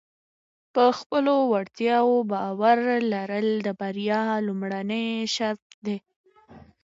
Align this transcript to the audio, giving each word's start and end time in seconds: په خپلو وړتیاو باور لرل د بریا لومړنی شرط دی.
په 0.73 0.83
خپلو 0.99 1.33
وړتیاو 1.51 2.11
باور 2.31 2.77
لرل 3.13 3.47
د 3.65 3.67
بریا 3.79 4.23
لومړنی 4.47 5.05
شرط 5.35 5.65
دی. 5.85 5.97